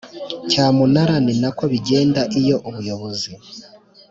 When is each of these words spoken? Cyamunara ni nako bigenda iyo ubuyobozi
Cyamunara 0.49 1.15
ni 1.25 1.33
nako 1.41 1.63
bigenda 1.71 2.21
iyo 2.39 2.55
ubuyobozi 2.67 3.31